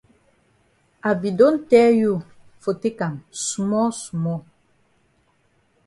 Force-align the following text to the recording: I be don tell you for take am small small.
I 1.03 1.11
be 1.21 1.29
don 1.39 1.55
tell 1.69 1.91
you 2.03 2.13
for 2.61 2.73
take 2.83 2.99
am 3.07 3.15
small 3.29 3.91
small. 3.91 4.41